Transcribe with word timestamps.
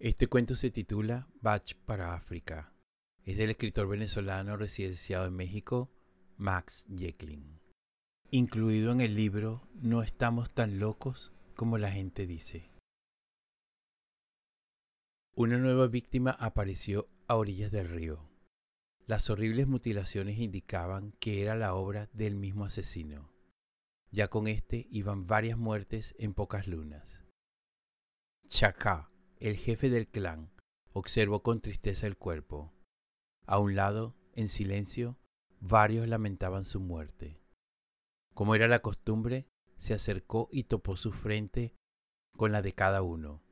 Este 0.00 0.26
cuento 0.26 0.56
se 0.56 0.70
titula 0.70 1.28
Batch 1.40 1.74
para 1.86 2.14
África. 2.14 2.72
Es 3.24 3.36
del 3.36 3.50
escritor 3.50 3.88
venezolano 3.88 4.56
residenciado 4.56 5.26
en 5.26 5.34
México, 5.34 5.90
Max 6.36 6.84
Jecklin. 6.94 7.60
Incluido 8.30 8.90
en 8.90 9.00
el 9.00 9.14
libro 9.14 9.68
No 9.74 10.02
estamos 10.02 10.52
tan 10.52 10.80
locos 10.80 11.32
como 11.54 11.78
la 11.78 11.92
gente 11.92 12.26
dice. 12.26 12.70
Una 15.36 15.58
nueva 15.58 15.86
víctima 15.86 16.32
apareció 16.32 17.08
a 17.28 17.36
orillas 17.36 17.70
del 17.70 17.88
río. 17.88 18.28
Las 19.06 19.30
horribles 19.30 19.68
mutilaciones 19.68 20.38
indicaban 20.38 21.12
que 21.20 21.40
era 21.40 21.54
la 21.54 21.74
obra 21.74 22.08
del 22.12 22.34
mismo 22.34 22.64
asesino. 22.64 23.30
Ya 24.10 24.28
con 24.28 24.48
este 24.48 24.88
iban 24.90 25.26
varias 25.26 25.56
muertes 25.56 26.14
en 26.18 26.34
pocas 26.34 26.66
lunas. 26.66 27.20
Chacá, 28.48 29.10
el 29.40 29.56
jefe 29.56 29.90
del 29.90 30.08
clan, 30.08 30.50
observó 30.92 31.42
con 31.42 31.60
tristeza 31.60 32.06
el 32.06 32.16
cuerpo. 32.16 32.72
A 33.46 33.58
un 33.58 33.74
lado, 33.74 34.14
en 34.34 34.48
silencio, 34.48 35.18
varios 35.60 36.08
lamentaban 36.08 36.64
su 36.64 36.80
muerte. 36.80 37.40
Como 38.34 38.54
era 38.54 38.68
la 38.68 38.80
costumbre, 38.80 39.46
se 39.78 39.94
acercó 39.94 40.48
y 40.50 40.64
topó 40.64 40.96
su 40.96 41.12
frente 41.12 41.74
con 42.36 42.52
la 42.52 42.62
de 42.62 42.72
cada 42.72 43.02
uno, 43.02 43.42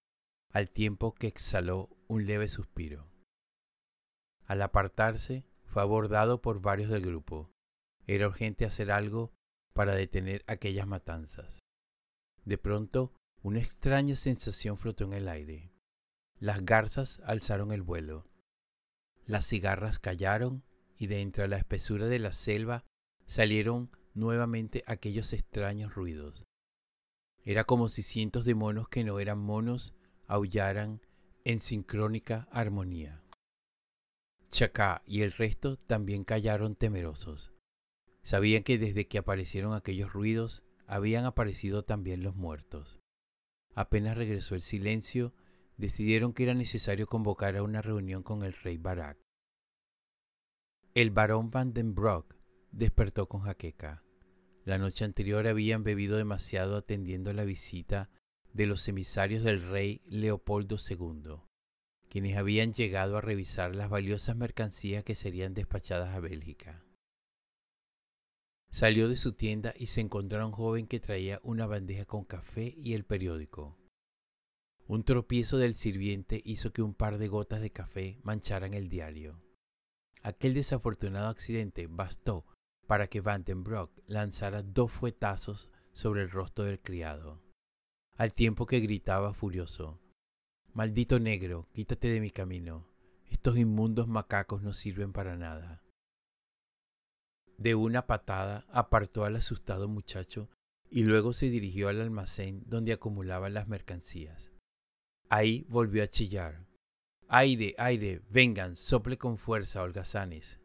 al 0.51 0.71
tiempo 0.71 1.15
que 1.15 1.27
exhaló 1.27 1.89
un 2.09 2.27
leve 2.27 2.49
suspiro. 2.49 3.07
Al 4.47 4.63
apartarse, 4.63 5.45
fue 5.65 5.83
abordado 5.83 6.43
por 6.43 6.61
varios 6.61 6.91
del 6.91 7.07
grupo. 7.07 7.51
Era 8.07 8.27
urgente 8.27 8.67
hacer 8.67 8.91
algo 8.91 9.33
para 9.73 9.95
detener 9.95 10.45
aquellas 10.47 10.87
matanzas. 10.87 11.61
De 12.45 12.59
pronto, 12.59 13.15
una 13.43 13.61
extraña 13.61 14.17
sensación 14.17 14.77
flotó 14.77 15.05
en 15.05 15.15
el 15.15 15.29
aire. 15.29 15.72
Las 16.43 16.65
garzas 16.65 17.23
alzaron 17.25 17.71
el 17.71 17.83
vuelo. 17.83 18.27
Las 19.27 19.47
cigarras 19.47 20.01
callaron 20.01 20.65
y 20.99 21.07
de 21.07 21.21
entre 21.21 21.47
la 21.47 21.57
espesura 21.57 22.07
de 22.07 22.19
la 22.19 22.33
selva 22.33 22.85
salieron 23.27 23.93
nuevamente 24.13 24.83
aquellos 24.89 25.33
extraños 25.35 25.95
ruidos. 25.95 26.43
Era 27.45 27.63
como 27.63 27.87
si 27.87 28.03
cientos 28.03 28.45
de 28.45 28.57
monos 28.57 28.89
que 28.89 29.05
no 29.05 29.21
eran 29.21 29.39
monos 29.39 29.95
aullaran 30.27 31.01
en 31.45 31.61
sincrónica 31.61 32.49
armonía. 32.51 33.23
Chacá 34.51 35.05
y 35.07 35.23
el 35.23 35.31
resto 35.31 35.77
también 35.77 36.25
callaron 36.25 36.75
temerosos. 36.75 37.53
Sabían 38.25 38.65
que 38.65 38.79
desde 38.79 39.07
que 39.07 39.19
aparecieron 39.19 39.75
aquellos 39.75 40.13
ruidos 40.13 40.65
habían 40.89 41.25
aparecido 41.25 41.85
también 41.85 42.25
los 42.25 42.35
muertos. 42.35 42.99
Apenas 43.77 44.17
regresó 44.17 44.57
el 44.57 44.61
silencio, 44.61 45.33
decidieron 45.77 46.33
que 46.33 46.45
era 46.45 46.55
necesario 46.55 47.07
convocar 47.07 47.57
a 47.57 47.63
una 47.63 47.83
reunión 47.83 48.23
con 48.23 48.43
el 48.43 48.53
rey 48.53 48.77
Barak. 48.77 49.19
El 50.95 51.11
barón 51.11 51.51
Van 51.51 51.73
den 51.73 51.95
Broek 51.95 52.37
despertó 52.71 53.29
con 53.29 53.43
jaqueca. 53.43 54.03
La 54.65 54.79
noche 54.79 55.05
anterior 55.05 55.47
habían 55.47 55.83
bebido 55.83 56.17
demasiado 56.17 56.77
atendiendo 56.77 57.33
la 57.33 57.45
visita 57.45 58.11
de 58.53 58.67
los 58.67 58.87
emisarios 58.89 59.43
del 59.43 59.63
rey 59.63 60.03
Leopoldo 60.07 60.77
II, 60.77 61.37
quienes 62.09 62.37
habían 62.37 62.75
llegado 62.75 63.17
a 63.17 63.21
revisar 63.21 63.75
las 63.75 63.89
valiosas 63.89 64.37
mercancías 64.37 65.03
que 65.03 65.15
serían 65.15 65.55
despachadas 65.55 66.15
a 66.15 66.21
Bélgica. 66.21 66.85
Salió 68.71 69.09
de 69.09 69.17
su 69.17 69.33
tienda 69.33 69.75
y 69.77 69.87
se 69.87 70.01
encontró 70.01 70.43
a 70.43 70.47
un 70.47 70.53
joven 70.53 70.87
que 70.87 71.01
traía 71.01 71.41
una 71.43 71.67
bandeja 71.67 72.05
con 72.05 72.25
café 72.25 72.75
y 72.77 72.95
el 72.95 73.05
periódico. 73.05 73.82
Un 74.87 75.05
tropiezo 75.05 75.59
del 75.59 75.75
sirviente 75.75 76.43
hizo 76.45 76.73
que 76.73 76.83
un 76.83 76.95
par 76.95 77.19
de 77.19 77.29
gotas 77.29 77.61
de 77.61 77.71
café 77.71 78.19
mancharan 78.23 78.75
el 78.75 78.89
diario. 78.89 79.41
Aquel 80.23 80.55
desafortunado 80.55 81.29
accidente 81.29 81.87
bastó 81.89 82.45
para 82.87 83.07
que 83.07 83.21
Vandenbroek 83.21 83.91
lanzara 84.07 84.63
dos 84.63 84.93
fuetazos 84.93 85.71
sobre 85.93 86.23
el 86.23 86.31
rostro 86.31 86.65
del 86.65 86.81
criado, 86.81 87.41
al 88.17 88.33
tiempo 88.35 88.67
que 88.67 88.81
gritaba 88.81 89.35
furioso 89.35 89.99
Maldito 90.75 91.21
negro, 91.21 91.69
quítate 91.75 92.09
de 92.09 92.21
mi 92.21 92.31
camino. 92.31 92.87
Estos 93.31 93.59
inmundos 93.59 94.09
macacos 94.09 94.63
no 94.63 94.73
sirven 94.73 95.13
para 95.13 95.37
nada. 95.37 95.83
De 97.59 97.75
una 97.75 98.07
patada 98.07 98.65
apartó 98.71 99.27
al 99.27 99.37
asustado 99.37 99.87
muchacho 99.87 100.49
y 100.91 101.03
luego 101.03 101.35
se 101.35 101.51
dirigió 101.51 101.89
al 101.89 102.01
almacén 102.01 102.63
donde 102.67 102.95
acumulaban 102.95 103.53
las 103.53 103.69
mercancías. 103.69 104.52
Ahí 105.35 105.65
volvió 105.71 106.03
a 106.03 106.09
chillar. 106.09 106.67
Aire, 107.27 107.75
aire, 107.79 108.21
vengan, 108.29 108.77
sople 108.77 109.17
con 109.17 109.39
fuerza, 109.39 109.83
holgazanes. 109.83 110.61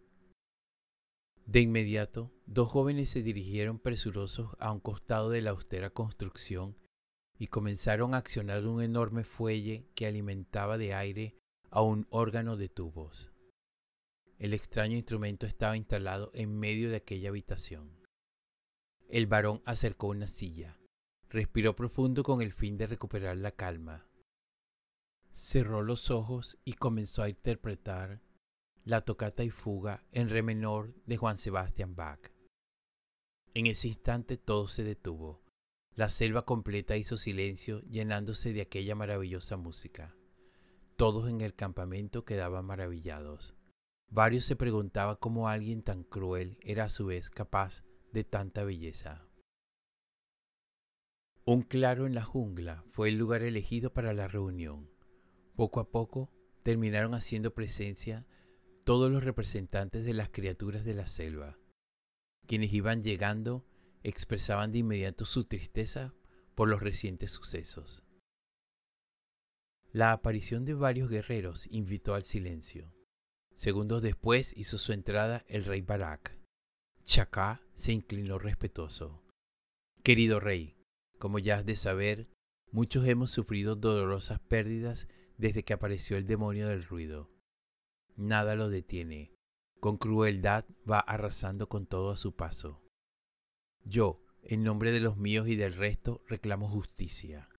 De 1.45 1.61
inmediato, 1.61 2.33
dos 2.45 2.67
jóvenes 2.67 3.07
se 3.07 3.23
dirigieron 3.23 3.79
presurosos 3.79 4.57
a 4.59 4.73
un 4.73 4.81
costado 4.81 5.29
de 5.29 5.39
la 5.39 5.51
austera 5.51 5.91
construcción 5.91 6.75
y 7.39 7.47
comenzaron 7.47 8.13
a 8.13 8.17
accionar 8.17 8.66
un 8.66 8.81
enorme 8.81 9.23
fuelle 9.23 9.88
que 9.95 10.06
alimentaba 10.06 10.77
de 10.77 10.94
aire 10.94 11.38
a 11.69 11.81
un 11.81 12.06
órgano 12.09 12.57
de 12.57 12.67
tubos. 12.67 13.31
El 14.38 14.53
extraño 14.53 14.97
instrumento 14.97 15.45
estaba 15.45 15.77
instalado 15.77 16.29
en 16.33 16.59
medio 16.59 16.89
de 16.89 16.97
aquella 16.97 17.29
habitación. 17.29 17.89
El 19.07 19.27
varón 19.27 19.61
acercó 19.63 20.07
una 20.07 20.27
silla, 20.27 20.77
respiró 21.29 21.73
profundo 21.73 22.23
con 22.23 22.41
el 22.41 22.51
fin 22.51 22.77
de 22.77 22.88
recuperar 22.88 23.38
la 23.38 23.53
calma 23.53 24.06
cerró 25.38 25.84
los 25.84 26.09
ojos 26.09 26.58
y 26.66 26.74
comenzó 26.74 27.22
a 27.22 27.30
interpretar 27.30 28.22
la 28.84 29.02
tocata 29.02 29.44
y 29.44 29.52
fuga 29.52 30.03
en 30.12 30.30
re 30.30 30.42
menor 30.42 30.96
de 31.06 31.18
Juan 31.18 31.38
Sebastián 31.38 31.96
Bach. 31.96 32.31
En 33.53 33.68
ese 33.68 33.88
instante 33.88 34.38
todo 34.38 34.68
se 34.68 34.84
detuvo. 34.84 35.44
La 35.94 36.09
selva 36.09 36.44
completa 36.44 36.98
hizo 36.98 37.18
silencio 37.18 37.81
llenándose 37.81 38.52
de 38.52 38.62
aquella 38.62 38.96
maravillosa 38.96 39.58
música. 39.58 40.16
Todos 40.96 41.30
en 41.30 41.42
el 41.42 41.54
campamento 41.54 42.25
quedaban 42.25 42.66
maravillados. 42.66 43.56
Varios 44.09 44.46
se 44.46 44.56
preguntaban 44.56 45.18
cómo 45.19 45.50
alguien 45.50 45.84
tan 45.84 46.04
cruel 46.04 46.58
era 46.62 46.86
a 46.86 46.90
su 46.90 47.06
vez 47.06 47.30
capaz 47.30 47.84
de 48.12 48.24
tanta 48.24 48.64
belleza. 48.64 49.28
Un 51.46 51.62
claro 51.62 52.08
en 52.08 52.16
la 52.16 52.24
jungla 52.24 52.84
fue 52.90 53.09
el 53.09 53.18
lugar 53.18 53.44
elegido 53.44 53.94
para 53.94 54.14
la 54.14 54.28
reunión. 54.28 54.97
Poco 55.57 55.79
a 55.79 55.90
poco 55.90 56.31
terminaron 56.62 57.16
haciendo 57.16 57.56
presencia 57.56 58.28
todos 58.84 59.12
los 59.12 59.23
representantes 59.23 60.06
de 60.06 60.13
las 60.13 60.29
criaturas 60.29 60.85
de 60.85 60.94
la 60.94 61.07
selva. 61.07 61.57
Quienes 62.45 62.72
iban 62.72 63.03
llegando 63.03 63.66
expresaban 64.03 64.72
de 64.72 64.78
inmediato 64.78 65.25
su 65.25 65.45
tristeza 65.45 66.13
por 66.53 66.69
los 66.69 66.81
recientes 66.81 67.31
sucesos. 67.31 68.06
La 69.91 70.12
aparición 70.12 70.63
de 70.63 70.75
varios 70.75 71.09
guerreros 71.09 71.66
invitó 71.72 72.13
al 72.13 72.24
silencio. 72.24 72.94
Segundos 73.56 74.03
después 74.03 74.56
hizo 74.56 74.78
su 74.78 74.94
entrada 74.94 75.44
el 75.47 75.66
rey 75.66 75.81
Barak. 75.81 76.38
Chacá 77.03 77.63
se 77.74 77.94
inclinó 77.94 78.38
respetuoso. 78.38 79.24
Querido 80.03 80.39
rey, 80.39 80.78
como 81.18 81.39
ya 81.39 81.57
has 81.57 81.66
de 81.66 81.78
saber, 81.78 82.29
muchos 82.72 83.07
hemos 83.07 83.31
sufrido 83.31 83.75
dolorosas 83.75 84.39
pérdidas 84.39 85.07
desde 85.38 85.64
que 85.64 85.74
apareció 85.74 86.18
el 86.18 86.25
demonio 86.25 86.68
del 86.68 86.84
ruido. 86.84 87.30
Nada 88.16 88.56
lo 88.56 88.70
detiene. 88.70 89.34
Con 89.80 89.98
crueldad 89.98 90.66
va 90.90 91.00
arrasando 91.00 91.70
con 91.70 91.86
todo 91.86 92.12
a 92.12 92.18
su 92.18 92.36
paso. 92.36 92.81
Yo, 93.84 94.24
en 94.42 94.64
nombre 94.64 94.92
de 94.92 95.00
los 95.00 95.18
míos 95.18 95.48
y 95.48 95.56
del 95.56 95.75
resto, 95.75 96.24
reclamo 96.28 96.68
justicia. 96.68 97.50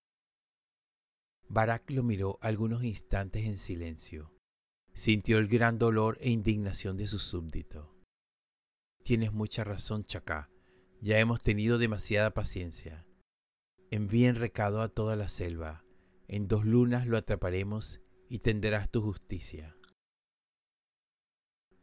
Barak 1.48 1.90
lo 1.90 2.02
miró 2.02 2.38
algunos 2.42 2.82
instantes 2.82 3.46
en 3.46 3.56
silencio. 3.56 4.34
Sintió 4.92 5.38
el 5.38 5.46
gran 5.48 5.78
dolor 5.78 6.18
e 6.20 6.30
indignación 6.30 6.96
de 6.96 7.06
su 7.06 7.18
súbdito. 7.18 7.94
Tienes 9.04 9.32
mucha 9.32 9.64
razón, 9.64 10.04
Chacá. 10.04 10.50
Ya 11.00 11.18
hemos 11.18 11.40
tenido 11.40 11.78
demasiada 11.78 12.34
paciencia. 12.34 13.06
Envíen 13.90 14.34
recado 14.34 14.82
a 14.82 14.88
toda 14.88 15.14
la 15.16 15.28
selva. 15.28 15.84
En 16.28 16.46
dos 16.46 16.66
lunas 16.66 17.06
lo 17.06 17.16
atraparemos 17.16 18.00
y 18.28 18.40
tendrás 18.40 18.90
tu 18.90 19.00
justicia. 19.00 19.74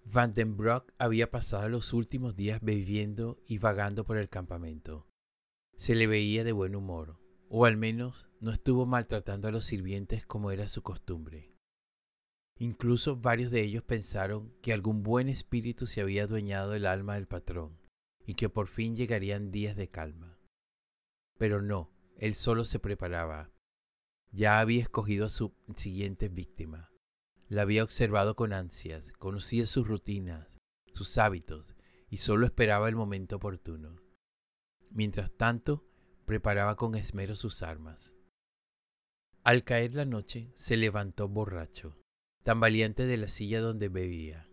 Van 0.03 0.35
den 0.35 0.55
Broek 0.55 0.93
había 0.99 1.31
pasado 1.31 1.67
los 1.67 1.91
últimos 1.91 2.35
días 2.35 2.61
bebiendo 2.61 3.41
y 3.47 3.57
vagando 3.57 4.05
por 4.05 4.17
el 4.17 4.29
campamento. 4.29 5.07
Se 5.77 5.95
le 5.95 6.05
veía 6.05 6.43
de 6.43 6.51
buen 6.51 6.75
humor, 6.75 7.19
o 7.49 7.65
al 7.65 7.75
menos 7.75 8.27
no 8.39 8.51
estuvo 8.51 8.85
maltratando 8.85 9.47
a 9.47 9.51
los 9.51 9.65
sirvientes 9.65 10.27
como 10.27 10.51
era 10.51 10.67
su 10.67 10.83
costumbre. 10.83 11.55
Incluso 12.59 13.17
varios 13.17 13.49
de 13.49 13.63
ellos 13.63 13.83
pensaron 13.83 14.53
que 14.61 14.73
algún 14.73 15.01
buen 15.01 15.27
espíritu 15.27 15.87
se 15.87 16.01
había 16.01 16.23
adueñado 16.23 16.71
del 16.71 16.85
alma 16.85 17.15
del 17.15 17.27
patrón 17.27 17.79
y 18.27 18.35
que 18.35 18.47
por 18.47 18.67
fin 18.67 18.95
llegarían 18.95 19.51
días 19.51 19.75
de 19.75 19.89
calma. 19.89 20.37
Pero 21.37 21.63
no, 21.63 21.91
él 22.17 22.35
solo 22.35 22.63
se 22.63 22.79
preparaba 22.79 23.54
ya 24.35 24.59
había 24.59 24.81
escogido 24.81 25.25
a 25.25 25.29
su 25.29 25.53
siguiente 25.77 26.27
víctima. 26.27 26.91
La 27.47 27.61
había 27.61 27.83
observado 27.83 28.35
con 28.35 28.51
ansias, 28.51 29.11
conocía 29.13 29.65
sus 29.65 29.87
rutinas, 29.87 30.47
sus 30.93 31.17
hábitos 31.17 31.75
y 32.09 32.17
solo 32.17 32.45
esperaba 32.45 32.89
el 32.89 32.95
momento 32.95 33.37
oportuno. 33.37 34.01
Mientras 34.89 35.31
tanto, 35.31 35.85
preparaba 36.25 36.75
con 36.75 36.95
esmero 36.95 37.35
sus 37.35 37.63
armas. 37.63 38.13
Al 39.43 39.63
caer 39.63 39.93
la 39.93 40.05
noche, 40.05 40.51
se 40.55 40.75
levantó 40.75 41.29
borracho, 41.29 41.97
tan 42.43 42.59
valiente 42.59 43.05
de 43.05 43.17
la 43.17 43.29
silla 43.29 43.61
donde 43.61 43.89
bebía. 43.89 44.49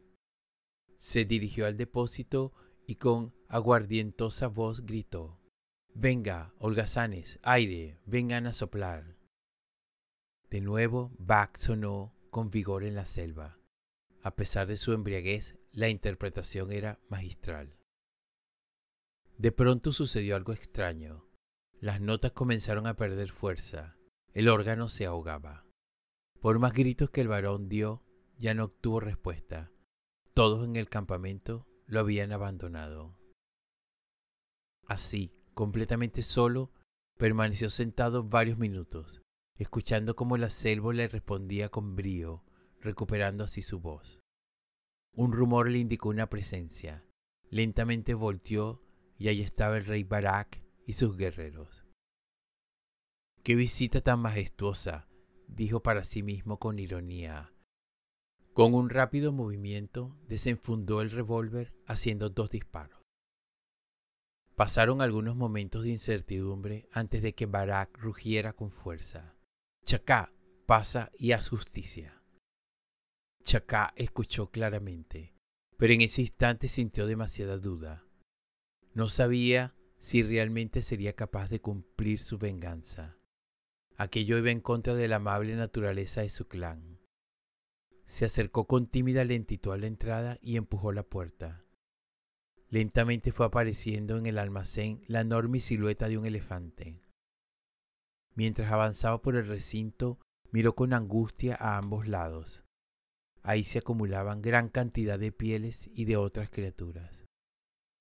Se 0.99 1.25
dirigió 1.25 1.67
al 1.67 1.77
depósito 1.77 2.53
y 2.87 2.97
con 2.97 3.35
aguardientosa 3.49 4.47
voz 4.47 4.85
gritó 4.85 5.41
Venga, 5.95 6.55
holgazanes, 6.59 7.39
aire, 7.43 7.99
vengan 8.07 8.47
a 8.47 8.53
soplar. 8.53 9.22
De 10.53 10.61
nuevo, 10.61 11.11
Bach 11.19 11.57
sonó 11.57 12.13
con 12.29 12.51
vigor 12.51 12.85
en 12.85 12.95
la 12.95 13.07
selva. 13.07 13.59
A 14.21 14.35
pesar 14.35 14.67
de 14.67 14.77
su 14.77 14.93
embriaguez, 14.93 15.57
la 15.73 15.89
interpretación 15.89 16.73
era 16.73 17.01
magistral. 17.09 17.79
De 19.39 19.51
pronto 19.51 19.93
sucedió 19.93 20.37
algo 20.37 20.53
extraño. 20.53 21.25
Las 21.81 22.03
notas 22.03 22.33
comenzaron 22.33 22.87
a 22.87 22.97
perder 22.97 23.31
fuerza. 23.31 23.97
El 24.35 24.51
órgano 24.51 24.89
se 24.89 25.07
ahogaba. 25.07 25.65
Por 26.39 26.59
más 26.59 26.75
gritos 26.75 27.09
que 27.09 27.23
el 27.23 27.29
varón 27.29 27.71
dio, 27.71 28.05
ya 28.37 28.53
no 28.53 28.65
obtuvo 28.65 29.01
respuesta. 29.01 29.73
Todos 30.35 30.67
en 30.67 30.77
el 30.77 30.91
campamento 30.91 31.67
lo 31.87 32.01
habían 32.01 32.31
abandonado. 32.31 33.17
Así, 34.87 35.33
completamente 35.55 36.23
solo, 36.23 36.75
permaneció 37.17 37.71
sentado 37.71 38.23
varios 38.23 38.59
minutos, 38.59 39.22
escuchando 39.59 40.17
cómo 40.17 40.37
la 40.37 40.51
selva 40.51 40.93
le 40.93 41.09
respondía 41.09 41.69
con 41.69 41.95
brío, 41.97 42.45
recuperando 42.81 43.45
así 43.45 43.63
su 43.63 43.81
voz. 43.81 44.21
Un 45.15 45.33
rumor 45.33 45.69
le 45.69 45.79
indicó 45.79 46.09
una 46.09 46.29
presencia. 46.29 47.05
Lentamente 47.51 48.15
volteó 48.15 48.83
y 49.19 49.29
allí 49.29 49.43
estaba 49.43 49.77
el 49.77 49.85
rey 49.85 50.05
Barak 50.05 50.63
y 50.87 50.95
sus 50.95 51.17
guerreros. 51.17 51.85
Qué 53.43 53.55
visita 53.55 54.01
tan 54.01 54.21
majestuosa, 54.21 55.09
dijo 55.49 55.83
para 55.83 56.05
sí 56.05 56.23
mismo 56.23 56.59
con 56.59 56.79
ironía. 56.79 57.53
Con 58.55 58.75
un 58.75 58.91
rápido 58.91 59.33
movimiento 59.33 60.17
desenfundó 60.29 61.01
el 61.01 61.11
revólver 61.11 61.75
haciendo 61.87 62.31
dos 62.31 62.51
disparos. 62.51 63.03
Pasaron 64.55 65.01
algunos 65.01 65.37
momentos 65.37 65.83
de 65.83 65.91
incertidumbre 65.91 66.89
antes 66.93 67.23
de 67.23 67.35
que 67.35 67.47
Barak 67.47 67.99
rugiera 67.99 68.53
con 68.53 68.71
fuerza. 68.71 69.35
Chacá, 69.85 70.33
pasa 70.67 71.11
y 71.19 71.33
haz 71.33 71.49
justicia. 71.49 72.23
Chacá 73.43 73.93
escuchó 73.97 74.51
claramente, 74.51 75.35
pero 75.77 75.93
en 75.93 76.03
ese 76.03 76.23
instante 76.23 76.69
sintió 76.69 77.07
demasiada 77.07 77.59
duda. 77.59 78.05
No 78.95 79.09
sabía 79.09 79.75
si 79.99 80.23
realmente 80.23 80.83
sería 80.83 81.15
capaz 81.15 81.49
de 81.49 81.61
cumplir 81.61 82.21
su 82.21 82.39
venganza. 82.39 83.19
Aquello 83.97 84.39
iba 84.39 84.51
en 84.51 84.61
contra 84.61 84.95
de 84.95 85.09
la 85.09 85.17
amable 85.17 85.55
naturaleza 85.57 86.23
de 86.23 86.31
su 86.31 86.47
clan. 86.47 86.99
Se 88.07 88.25
acercó 88.25 88.67
con 88.67 88.87
tímida 88.87 89.25
lentitud 89.25 89.73
a 89.73 89.79
la 89.79 89.87
entrada 89.87 90.39
y 90.43 90.57
empujó 90.57 90.93
la 90.93 91.03
puerta. 91.03 91.65
Lentamente 92.69 93.33
fue 93.33 93.47
apareciendo 93.47 94.17
en 94.17 94.27
el 94.27 94.39
almacén 94.39 95.03
la 95.07 95.21
enorme 95.21 95.61
silueta 95.61 96.09
de 96.09 96.19
un 96.19 96.27
elefante. 96.27 97.03
Mientras 98.35 98.73
avanzaba 98.73 99.21
por 99.21 99.37
el 99.37 99.47
recinto, 99.47 100.19
miró 100.51 100.75
con 100.75 100.93
angustia 100.93 101.57
a 101.59 101.77
ambos 101.77 102.09
lados. 102.09 102.63
Ahí 103.43 103.65
se 103.65 103.79
acumulaban 103.79 104.41
gran 104.41 104.69
cantidad 104.69 105.19
de 105.19 105.33
pieles 105.33 105.91
y 105.95 106.05
de 106.05 106.17
otras 106.17 106.49
criaturas. 106.51 107.25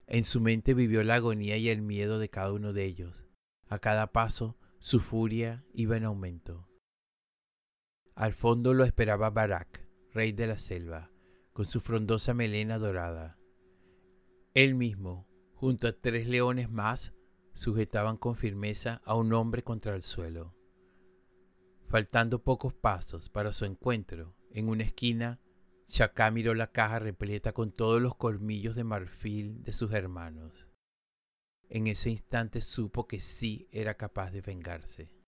En 0.07 0.25
su 0.25 0.41
mente 0.41 0.73
vivió 0.73 1.03
la 1.03 1.15
agonía 1.15 1.57
y 1.57 1.69
el 1.69 1.81
miedo 1.81 2.19
de 2.19 2.29
cada 2.29 2.51
uno 2.51 2.73
de 2.73 2.85
ellos. 2.85 3.15
A 3.67 3.79
cada 3.79 4.11
paso 4.11 4.57
su 4.79 4.99
furia 4.99 5.63
iba 5.73 5.97
en 5.97 6.03
aumento. 6.03 6.67
Al 8.15 8.33
fondo 8.33 8.73
lo 8.73 8.83
esperaba 8.83 9.29
Barak, 9.29 9.87
rey 10.13 10.31
de 10.31 10.47
la 10.47 10.57
selva, 10.57 11.09
con 11.53 11.65
su 11.65 11.79
frondosa 11.79 12.33
melena 12.33 12.77
dorada. 12.77 13.37
Él 14.53 14.75
mismo, 14.75 15.27
junto 15.53 15.87
a 15.87 15.93
tres 15.93 16.27
leones 16.27 16.69
más, 16.69 17.13
sujetaban 17.53 18.17
con 18.17 18.35
firmeza 18.35 19.01
a 19.05 19.15
un 19.15 19.33
hombre 19.33 19.63
contra 19.63 19.95
el 19.95 20.01
suelo. 20.01 20.53
Faltando 21.87 22.43
pocos 22.43 22.73
pasos 22.73 23.29
para 23.29 23.51
su 23.51 23.65
encuentro, 23.65 24.33
en 24.51 24.69
una 24.69 24.83
esquina, 24.83 25.39
Chacá 25.87 26.31
miró 26.31 26.53
la 26.53 26.71
caja 26.71 26.99
repleta 26.99 27.51
con 27.51 27.73
todos 27.73 28.01
los 28.01 28.15
colmillos 28.15 28.75
de 28.75 28.85
marfil 28.85 29.61
de 29.63 29.73
sus 29.73 29.91
hermanos. 29.91 30.67
En 31.67 31.87
ese 31.87 32.09
instante 32.09 32.61
supo 32.61 33.07
que 33.07 33.19
sí 33.19 33.67
era 33.71 33.95
capaz 33.95 34.31
de 34.31 34.41
vengarse. 34.41 35.20